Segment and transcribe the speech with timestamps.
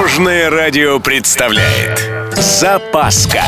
[0.00, 3.42] Дорожное радио представляет Запаска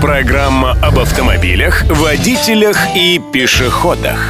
[0.00, 4.20] Программа об автомобилях, водителях и пешеходах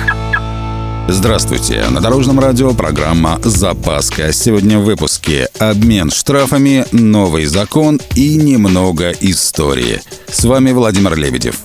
[1.06, 1.84] Здравствуйте!
[1.90, 4.32] На Дорожном радио программа «Запаска».
[4.32, 10.00] Сегодня в выпуске обмен штрафами, новый закон и немного истории.
[10.28, 11.58] С вами Владимир Лебедев.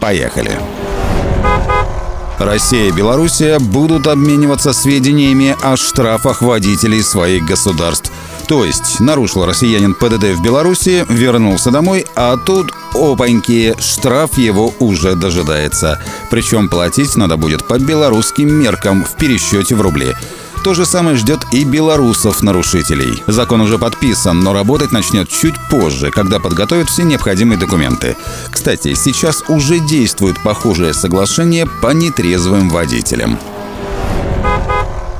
[0.00, 0.52] Поехали!
[2.38, 8.10] Россия и Белоруссия будут обмениваться сведениями о штрафах водителей своих государств.
[8.50, 15.14] То есть нарушил россиянин ПДД в Беларуси, вернулся домой, а тут опаньки, штраф его уже
[15.14, 16.02] дожидается.
[16.32, 20.16] Причем платить надо будет по белорусским меркам в пересчете в рубли.
[20.64, 23.22] То же самое ждет и белорусов-нарушителей.
[23.28, 28.16] Закон уже подписан, но работать начнет чуть позже, когда подготовят все необходимые документы.
[28.50, 33.38] Кстати, сейчас уже действует похожее соглашение по нетрезвым водителям.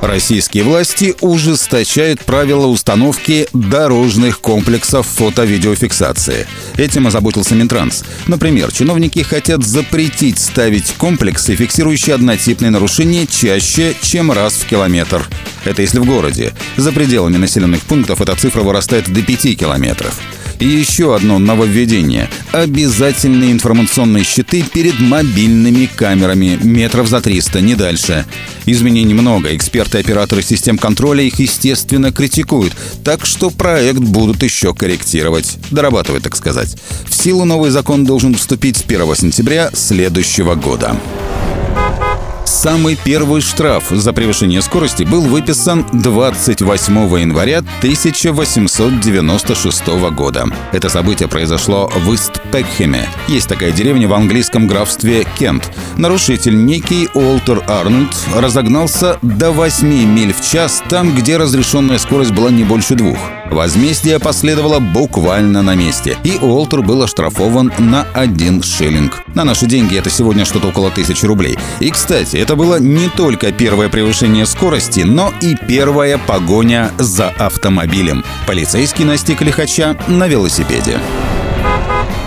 [0.01, 6.47] Российские власти ужесточают правила установки дорожных комплексов фото-видеофиксации.
[6.75, 8.03] Этим озаботился Минтранс.
[8.25, 15.29] Например, чиновники хотят запретить ставить комплексы, фиксирующие однотипные нарушения чаще, чем раз в километр.
[15.65, 16.53] Это если в городе.
[16.77, 20.19] За пределами населенных пунктов эта цифра вырастает до 5 километров.
[20.61, 22.29] И еще одно нововведение.
[22.51, 28.27] Обязательные информационные щиты перед мобильными камерами метров за 300, не дальше.
[28.67, 29.55] Изменений много.
[29.55, 32.73] Эксперты и операторы систем контроля их, естественно, критикуют.
[33.03, 35.57] Так что проект будут еще корректировать.
[35.71, 36.77] Дорабатывать, так сказать.
[37.09, 40.95] В силу новый закон должен вступить с 1 сентября следующего года.
[42.51, 50.47] Самый первый штраф за превышение скорости был выписан 28 января 1896 года.
[50.73, 53.07] Это событие произошло в Истпекхеме.
[53.29, 55.71] Есть такая деревня в английском графстве Кент.
[55.95, 62.51] Нарушитель, некий Уолтер Арнольд, разогнался до 8 миль в час там, где разрешенная скорость была
[62.51, 63.17] не больше двух.
[63.51, 69.21] Возмездие последовало буквально на месте, и Уолтер был оштрафован на один шиллинг.
[69.35, 71.59] На наши деньги это сегодня что-то около тысячи рублей.
[71.81, 78.23] И, кстати, это было не только первое превышение скорости, но и первая погоня за автомобилем.
[78.47, 80.97] Полицейский настиг лихача на велосипеде.